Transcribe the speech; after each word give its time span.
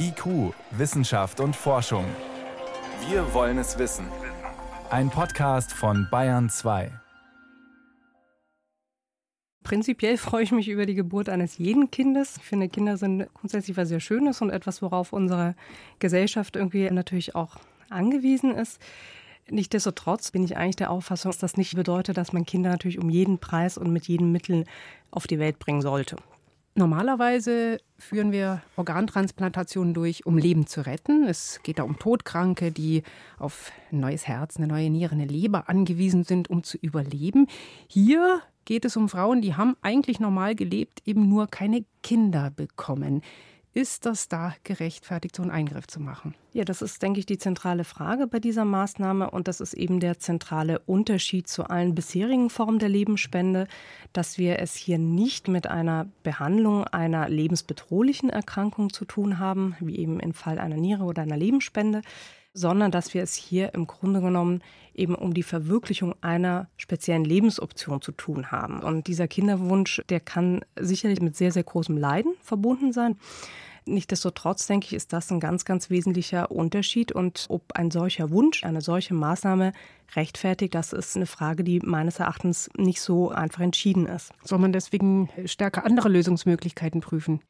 IQ, 0.00 0.54
Wissenschaft 0.70 1.40
und 1.40 1.54
Forschung. 1.54 2.04
Wir 3.08 3.34
wollen 3.34 3.58
es 3.58 3.78
wissen. 3.78 4.06
Ein 4.90 5.10
Podcast 5.10 5.72
von 5.72 6.08
Bayern 6.10 6.48
2. 6.48 6.90
Prinzipiell 9.64 10.16
freue 10.16 10.44
ich 10.44 10.52
mich 10.52 10.68
über 10.68 10.86
die 10.86 10.94
Geburt 10.94 11.28
eines 11.28 11.58
jeden 11.58 11.90
Kindes. 11.90 12.38
Ich 12.38 12.44
finde, 12.44 12.70
Kinder 12.70 12.96
sind 12.96 13.26
grundsätzlich 13.34 13.76
was 13.76 13.88
sehr 13.88 14.00
Schönes 14.00 14.40
und 14.40 14.48
etwas, 14.48 14.80
worauf 14.80 15.12
unsere 15.12 15.54
Gesellschaft 15.98 16.56
irgendwie 16.56 16.88
natürlich 16.90 17.34
auch 17.34 17.56
angewiesen 17.90 18.54
ist. 18.54 18.80
Nichtsdestotrotz 19.50 20.30
bin 20.30 20.44
ich 20.44 20.56
eigentlich 20.56 20.76
der 20.76 20.90
Auffassung, 20.90 21.30
dass 21.30 21.38
das 21.38 21.56
nicht 21.58 21.74
bedeutet, 21.74 22.16
dass 22.16 22.32
man 22.32 22.46
Kinder 22.46 22.70
natürlich 22.70 22.98
um 22.98 23.10
jeden 23.10 23.38
Preis 23.38 23.76
und 23.76 23.92
mit 23.92 24.08
jedem 24.08 24.32
Mittel 24.32 24.64
auf 25.10 25.26
die 25.26 25.38
Welt 25.38 25.58
bringen 25.58 25.82
sollte. 25.82 26.16
Normalerweise 26.74 27.78
führen 27.98 28.30
wir 28.30 28.62
Organtransplantationen 28.76 29.94
durch, 29.94 30.26
um 30.26 30.38
Leben 30.38 30.66
zu 30.66 30.86
retten. 30.86 31.24
Es 31.24 31.60
geht 31.64 31.80
da 31.80 31.82
um 31.82 31.98
Todkranke, 31.98 32.70
die 32.70 33.02
auf 33.38 33.72
ein 33.90 34.00
neues 34.00 34.28
Herz, 34.28 34.56
eine 34.56 34.68
neue 34.68 34.88
Niere, 34.90 35.12
eine 35.12 35.24
Leber 35.24 35.68
angewiesen 35.68 36.22
sind, 36.22 36.48
um 36.50 36.62
zu 36.62 36.78
überleben. 36.78 37.48
Hier 37.88 38.42
geht 38.64 38.84
es 38.84 38.96
um 38.96 39.08
Frauen, 39.08 39.40
die 39.40 39.56
haben 39.56 39.76
eigentlich 39.82 40.20
normal 40.20 40.54
gelebt, 40.54 41.02
eben 41.06 41.28
nur 41.28 41.46
keine 41.48 41.84
Kinder 42.02 42.50
bekommen. 42.50 43.22
Ist 43.74 44.06
das 44.06 44.28
da 44.28 44.54
gerechtfertigt, 44.64 45.36
so 45.36 45.42
einen 45.42 45.50
Eingriff 45.50 45.86
zu 45.86 46.00
machen? 46.00 46.34
Ja, 46.52 46.64
das 46.64 46.82
ist, 46.82 47.02
denke 47.02 47.20
ich, 47.20 47.26
die 47.26 47.38
zentrale 47.38 47.84
Frage 47.84 48.26
bei 48.26 48.40
dieser 48.40 48.64
Maßnahme 48.64 49.30
und 49.30 49.46
das 49.46 49.60
ist 49.60 49.74
eben 49.74 50.00
der 50.00 50.18
zentrale 50.18 50.78
Unterschied 50.80 51.48
zu 51.48 51.64
allen 51.64 51.94
bisherigen 51.94 52.50
Formen 52.50 52.78
der 52.78 52.88
Lebensspende, 52.88 53.68
dass 54.12 54.38
wir 54.38 54.58
es 54.58 54.74
hier 54.74 54.98
nicht 54.98 55.48
mit 55.48 55.66
einer 55.66 56.06
Behandlung 56.22 56.84
einer 56.84 57.28
lebensbedrohlichen 57.28 58.30
Erkrankung 58.30 58.92
zu 58.92 59.04
tun 59.04 59.38
haben, 59.38 59.76
wie 59.80 59.98
eben 59.98 60.18
im 60.18 60.32
Fall 60.32 60.58
einer 60.58 60.76
Niere 60.76 61.04
oder 61.04 61.22
einer 61.22 61.36
Lebensspende, 61.36 62.00
sondern 62.58 62.90
dass 62.90 63.14
wir 63.14 63.22
es 63.22 63.34
hier 63.34 63.72
im 63.74 63.86
Grunde 63.86 64.20
genommen 64.20 64.62
eben 64.94 65.14
um 65.14 65.32
die 65.32 65.44
Verwirklichung 65.44 66.14
einer 66.20 66.68
speziellen 66.76 67.24
Lebensoption 67.24 68.02
zu 68.02 68.12
tun 68.12 68.50
haben. 68.50 68.80
Und 68.80 69.06
dieser 69.06 69.28
Kinderwunsch, 69.28 70.02
der 70.08 70.20
kann 70.20 70.64
sicherlich 70.78 71.20
mit 71.20 71.36
sehr, 71.36 71.52
sehr 71.52 71.62
großem 71.62 71.96
Leiden 71.96 72.34
verbunden 72.42 72.92
sein. 72.92 73.16
Nichtsdestotrotz 73.86 74.66
denke 74.66 74.86
ich, 74.86 74.92
ist 74.92 75.12
das 75.12 75.30
ein 75.30 75.40
ganz, 75.40 75.64
ganz 75.64 75.88
wesentlicher 75.88 76.50
Unterschied. 76.50 77.12
Und 77.12 77.46
ob 77.48 77.72
ein 77.72 77.90
solcher 77.90 78.30
Wunsch, 78.30 78.64
eine 78.64 78.80
solche 78.80 79.14
Maßnahme 79.14 79.72
rechtfertigt, 80.14 80.74
das 80.74 80.92
ist 80.92 81.16
eine 81.16 81.26
Frage, 81.26 81.64
die 81.64 81.80
meines 81.80 82.18
Erachtens 82.18 82.68
nicht 82.76 83.00
so 83.00 83.30
einfach 83.30 83.60
entschieden 83.60 84.06
ist. 84.06 84.32
Soll 84.44 84.58
man 84.58 84.72
deswegen 84.72 85.30
stärker 85.46 85.86
andere 85.86 86.08
Lösungsmöglichkeiten 86.08 87.00
prüfen? 87.00 87.40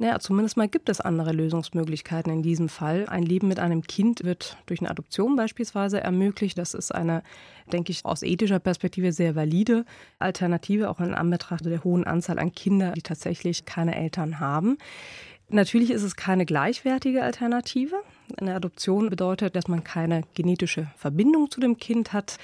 Naja, 0.00 0.18
zumindest 0.18 0.56
mal 0.56 0.66
gibt 0.66 0.88
es 0.88 1.02
andere 1.02 1.30
Lösungsmöglichkeiten 1.32 2.32
in 2.32 2.42
diesem 2.42 2.70
Fall. 2.70 3.04
Ein 3.06 3.22
Leben 3.22 3.48
mit 3.48 3.58
einem 3.58 3.82
Kind 3.82 4.24
wird 4.24 4.56
durch 4.64 4.80
eine 4.80 4.90
Adoption 4.90 5.36
beispielsweise 5.36 6.00
ermöglicht. 6.00 6.56
Das 6.56 6.72
ist 6.72 6.90
eine, 6.90 7.22
denke 7.70 7.92
ich, 7.92 8.06
aus 8.06 8.22
ethischer 8.22 8.60
Perspektive 8.60 9.12
sehr 9.12 9.36
valide 9.36 9.84
Alternative, 10.18 10.88
auch 10.88 11.00
in 11.00 11.12
Anbetracht 11.12 11.66
der 11.66 11.84
hohen 11.84 12.04
Anzahl 12.04 12.38
an 12.38 12.54
Kindern, 12.54 12.94
die 12.94 13.02
tatsächlich 13.02 13.66
keine 13.66 13.94
Eltern 13.94 14.40
haben. 14.40 14.78
Natürlich 15.50 15.90
ist 15.90 16.02
es 16.02 16.16
keine 16.16 16.46
gleichwertige 16.46 17.22
Alternative. 17.22 17.96
Eine 18.38 18.54
Adoption 18.54 19.10
bedeutet, 19.10 19.54
dass 19.54 19.68
man 19.68 19.84
keine 19.84 20.22
genetische 20.32 20.86
Verbindung 20.96 21.50
zu 21.50 21.60
dem 21.60 21.76
Kind 21.76 22.14
hat. 22.14 22.38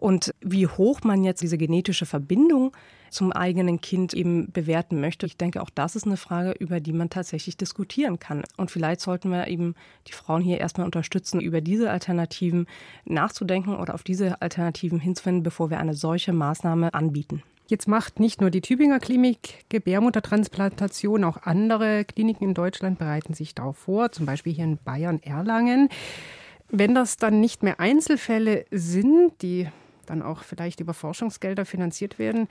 Und 0.00 0.34
wie 0.40 0.66
hoch 0.66 1.02
man 1.04 1.24
jetzt 1.24 1.42
diese 1.42 1.58
genetische 1.58 2.06
Verbindung 2.06 2.72
zum 3.10 3.32
eigenen 3.32 3.82
Kind 3.82 4.14
eben 4.14 4.50
bewerten 4.50 4.98
möchte, 4.98 5.26
ich 5.26 5.36
denke, 5.36 5.60
auch 5.60 5.68
das 5.68 5.94
ist 5.94 6.06
eine 6.06 6.16
Frage, 6.16 6.52
über 6.52 6.80
die 6.80 6.94
man 6.94 7.10
tatsächlich 7.10 7.58
diskutieren 7.58 8.18
kann. 8.18 8.44
Und 8.56 8.70
vielleicht 8.70 9.02
sollten 9.02 9.30
wir 9.30 9.46
eben 9.48 9.74
die 10.08 10.12
Frauen 10.12 10.40
hier 10.40 10.58
erstmal 10.58 10.86
unterstützen, 10.86 11.38
über 11.38 11.60
diese 11.60 11.90
Alternativen 11.90 12.66
nachzudenken 13.04 13.76
oder 13.76 13.94
auf 13.94 14.02
diese 14.02 14.40
Alternativen 14.40 15.00
hinzuwenden, 15.00 15.42
bevor 15.42 15.68
wir 15.68 15.78
eine 15.78 15.94
solche 15.94 16.32
Maßnahme 16.32 16.94
anbieten. 16.94 17.42
Jetzt 17.66 17.86
macht 17.86 18.20
nicht 18.20 18.40
nur 18.40 18.50
die 18.50 18.62
Tübinger 18.62 19.00
Klinik 19.00 19.66
Gebärmuttertransplantation, 19.68 21.24
auch 21.24 21.42
andere 21.42 22.06
Kliniken 22.06 22.44
in 22.48 22.54
Deutschland 22.54 22.98
bereiten 22.98 23.34
sich 23.34 23.54
darauf 23.54 23.76
vor, 23.76 24.12
zum 24.12 24.24
Beispiel 24.24 24.54
hier 24.54 24.64
in 24.64 24.78
Bayern 24.78 25.22
Erlangen. 25.22 25.90
Wenn 26.70 26.94
das 26.94 27.18
dann 27.18 27.38
nicht 27.38 27.62
mehr 27.62 27.80
Einzelfälle 27.80 28.64
sind, 28.70 29.42
die 29.42 29.68
dann 30.06 30.22
auch 30.22 30.42
vielleicht 30.42 30.80
über 30.80 30.94
Forschungsgelder 30.94 31.64
finanziert 31.64 32.18
werden, 32.18 32.48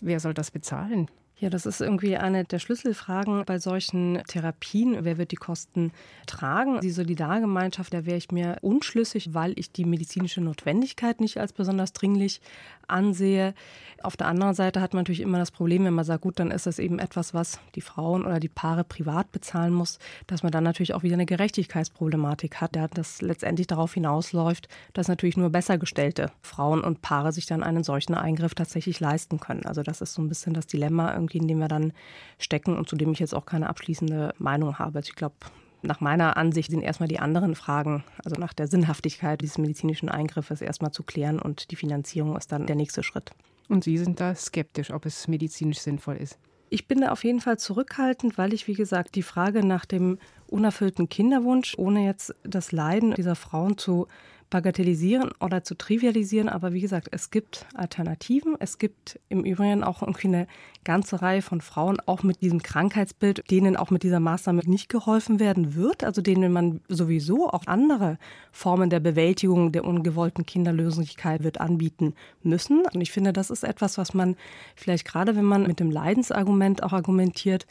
wer 0.00 0.20
soll 0.20 0.34
das 0.34 0.50
bezahlen? 0.50 1.10
Ja, 1.40 1.50
das 1.50 1.66
ist 1.66 1.80
irgendwie 1.80 2.16
eine 2.16 2.44
der 2.44 2.58
Schlüsselfragen 2.58 3.44
bei 3.44 3.60
solchen 3.60 4.20
Therapien. 4.26 5.04
Wer 5.04 5.18
wird 5.18 5.30
die 5.30 5.36
Kosten 5.36 5.92
tragen? 6.26 6.80
Die 6.80 6.90
Solidargemeinschaft, 6.90 7.94
da 7.94 8.04
wäre 8.04 8.16
ich 8.16 8.32
mir 8.32 8.56
unschlüssig, 8.60 9.34
weil 9.34 9.52
ich 9.54 9.70
die 9.70 9.84
medizinische 9.84 10.40
Notwendigkeit 10.40 11.20
nicht 11.20 11.38
als 11.38 11.52
besonders 11.52 11.92
dringlich 11.92 12.40
ansehe. 12.88 13.54
Auf 14.02 14.16
der 14.16 14.26
anderen 14.26 14.54
Seite 14.54 14.80
hat 14.80 14.94
man 14.94 15.02
natürlich 15.02 15.20
immer 15.20 15.38
das 15.38 15.50
Problem, 15.50 15.84
wenn 15.84 15.94
man 15.94 16.04
sagt, 16.04 16.22
gut, 16.22 16.40
dann 16.40 16.50
ist 16.50 16.66
das 16.66 16.78
eben 16.80 16.98
etwas, 16.98 17.34
was 17.34 17.60
die 17.74 17.80
Frauen 17.82 18.24
oder 18.24 18.40
die 18.40 18.48
Paare 18.48 18.82
privat 18.82 19.30
bezahlen 19.30 19.74
muss, 19.74 19.98
dass 20.26 20.42
man 20.42 20.50
dann 20.50 20.64
natürlich 20.64 20.94
auch 20.94 21.02
wieder 21.02 21.14
eine 21.14 21.26
Gerechtigkeitsproblematik 21.26 22.60
hat, 22.60 22.76
das 22.94 23.22
letztendlich 23.22 23.66
darauf 23.66 23.94
hinausläuft, 23.94 24.68
dass 24.92 25.08
natürlich 25.08 25.36
nur 25.36 25.50
besser 25.50 25.78
gestellte 25.78 26.32
Frauen 26.42 26.80
und 26.80 27.02
Paare 27.02 27.32
sich 27.32 27.46
dann 27.46 27.62
einen 27.62 27.84
solchen 27.84 28.14
Eingriff 28.14 28.54
tatsächlich 28.54 28.98
leisten 29.00 29.38
können. 29.38 29.66
Also 29.66 29.82
das 29.82 30.00
ist 30.00 30.14
so 30.14 30.22
ein 30.22 30.28
bisschen 30.28 30.54
das 30.54 30.66
Dilemma 30.66 31.12
irgendwie, 31.12 31.27
in 31.34 31.48
dem 31.48 31.58
wir 31.58 31.68
dann 31.68 31.92
stecken 32.38 32.76
und 32.76 32.88
zu 32.88 32.96
dem 32.96 33.12
ich 33.12 33.18
jetzt 33.18 33.34
auch 33.34 33.46
keine 33.46 33.68
abschließende 33.68 34.34
Meinung 34.38 34.78
habe. 34.78 34.98
Also 34.98 35.10
ich 35.10 35.16
glaube, 35.16 35.36
nach 35.82 36.00
meiner 36.00 36.36
Ansicht 36.36 36.70
sind 36.70 36.82
erstmal 36.82 37.08
die 37.08 37.20
anderen 37.20 37.54
Fragen, 37.54 38.04
also 38.24 38.40
nach 38.40 38.52
der 38.52 38.66
Sinnhaftigkeit 38.66 39.40
dieses 39.40 39.58
medizinischen 39.58 40.08
Eingriffes 40.08 40.60
erstmal 40.60 40.90
zu 40.90 41.02
klären 41.02 41.38
und 41.38 41.70
die 41.70 41.76
Finanzierung 41.76 42.36
ist 42.36 42.50
dann 42.50 42.66
der 42.66 42.76
nächste 42.76 43.02
Schritt. 43.02 43.32
Und 43.68 43.84
Sie 43.84 43.98
sind 43.98 44.18
da 44.18 44.34
skeptisch, 44.34 44.90
ob 44.90 45.06
es 45.06 45.28
medizinisch 45.28 45.78
sinnvoll 45.78 46.16
ist? 46.16 46.38
Ich 46.70 46.86
bin 46.86 47.00
da 47.00 47.10
auf 47.10 47.24
jeden 47.24 47.40
Fall 47.40 47.58
zurückhaltend, 47.58 48.36
weil 48.36 48.52
ich, 48.52 48.66
wie 48.66 48.74
gesagt, 48.74 49.14
die 49.14 49.22
Frage 49.22 49.64
nach 49.64 49.86
dem 49.86 50.18
unerfüllten 50.48 51.08
Kinderwunsch, 51.08 51.74
ohne 51.78 52.04
jetzt 52.04 52.34
das 52.42 52.72
Leiden 52.72 53.14
dieser 53.14 53.36
Frauen 53.36 53.78
zu 53.78 54.06
bagatellisieren 54.50 55.30
oder 55.40 55.62
zu 55.62 55.76
trivialisieren. 55.76 56.48
Aber 56.48 56.72
wie 56.72 56.80
gesagt, 56.80 57.08
es 57.10 57.30
gibt 57.30 57.66
Alternativen. 57.74 58.56
Es 58.58 58.78
gibt 58.78 59.18
im 59.28 59.44
Übrigen 59.44 59.84
auch 59.84 60.02
irgendwie 60.02 60.28
eine 60.28 60.46
ganze 60.84 61.20
Reihe 61.20 61.42
von 61.42 61.60
Frauen, 61.60 61.98
auch 62.06 62.22
mit 62.22 62.40
diesem 62.42 62.62
Krankheitsbild, 62.62 63.50
denen 63.50 63.76
auch 63.76 63.90
mit 63.90 64.02
dieser 64.02 64.20
Maßnahme 64.20 64.62
nicht 64.64 64.88
geholfen 64.88 65.40
werden 65.40 65.74
wird. 65.74 66.04
Also 66.04 66.22
denen 66.22 66.52
man 66.52 66.80
sowieso 66.88 67.50
auch 67.50 67.66
andere 67.66 68.18
Formen 68.52 68.90
der 68.90 69.00
Bewältigung 69.00 69.72
der 69.72 69.84
ungewollten 69.84 70.46
Kinderlosigkeit 70.46 71.42
wird 71.42 71.60
anbieten 71.60 72.14
müssen. 72.42 72.82
Und 72.92 73.00
ich 73.00 73.12
finde, 73.12 73.32
das 73.32 73.50
ist 73.50 73.64
etwas, 73.64 73.98
was 73.98 74.14
man 74.14 74.36
vielleicht 74.76 75.06
gerade, 75.06 75.36
wenn 75.36 75.44
man 75.44 75.66
mit 75.66 75.80
dem 75.80 75.90
Leidensargument 75.90 76.82
auch 76.82 76.92
argumentiert, 76.92 77.66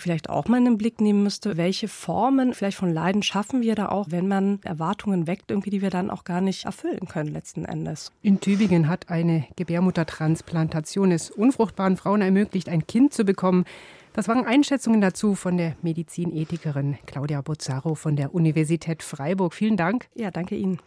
vielleicht 0.00 0.30
auch 0.30 0.48
mal 0.48 0.58
in 0.58 0.64
den 0.64 0.78
Blick 0.78 1.00
nehmen 1.00 1.22
müsste, 1.22 1.56
welche 1.56 1.88
Formen 1.88 2.54
vielleicht 2.54 2.76
von 2.76 2.92
Leiden 2.92 3.22
schaffen 3.22 3.62
wir 3.62 3.74
da 3.74 3.88
auch, 3.88 4.08
wenn 4.10 4.28
man 4.28 4.60
Erwartungen 4.62 5.26
weckt, 5.26 5.50
irgendwie, 5.50 5.70
die 5.70 5.82
wir 5.82 5.90
dann 5.90 6.10
auch 6.10 6.24
gar 6.24 6.40
nicht 6.40 6.64
erfüllen 6.64 7.06
können 7.08 7.32
letzten 7.32 7.64
Endes. 7.64 8.12
In 8.22 8.40
Tübingen 8.40 8.88
hat 8.88 9.08
eine 9.08 9.46
Gebärmuttertransplantation 9.56 11.12
es 11.12 11.30
unfruchtbaren 11.30 11.96
Frauen 11.96 12.22
ermöglicht, 12.22 12.68
ein 12.68 12.86
Kind 12.86 13.12
zu 13.12 13.24
bekommen. 13.24 13.64
Das 14.12 14.28
waren 14.28 14.46
Einschätzungen 14.46 15.02
dazu 15.02 15.34
von 15.34 15.58
der 15.58 15.76
Medizinethikerin 15.82 16.96
Claudia 17.04 17.42
Bozzaro 17.42 17.94
von 17.94 18.16
der 18.16 18.34
Universität 18.34 19.02
Freiburg. 19.02 19.52
Vielen 19.52 19.76
Dank. 19.76 20.08
Ja, 20.14 20.30
danke 20.30 20.56
Ihnen. 20.56 20.78